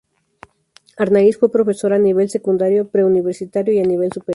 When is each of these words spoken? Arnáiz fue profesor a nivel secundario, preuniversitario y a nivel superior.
Arnáiz 0.97 1.37
fue 1.37 1.51
profesor 1.51 1.93
a 1.93 1.99
nivel 1.99 2.27
secundario, 2.31 2.87
preuniversitario 2.87 3.71
y 3.75 3.81
a 3.81 3.85
nivel 3.85 4.11
superior. 4.11 4.29